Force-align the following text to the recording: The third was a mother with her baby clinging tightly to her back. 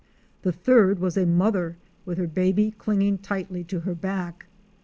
The 0.41 0.51
third 0.51 0.97
was 0.97 1.15
a 1.15 1.27
mother 1.27 1.77
with 2.05 2.17
her 2.17 2.25
baby 2.25 2.71
clinging 2.71 3.19
tightly 3.19 3.63
to 3.65 3.81
her 3.81 3.93
back. 3.93 4.47